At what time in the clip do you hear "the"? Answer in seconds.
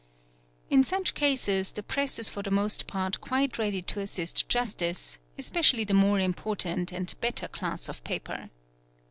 1.73-1.83, 2.41-2.49, 5.83-5.93